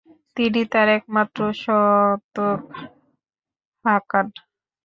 তিনি 0.37 0.61
তার 0.71 0.87
একমাত্র 0.97 1.39
শতক 1.61 2.61
হাঁকান। 3.85 4.27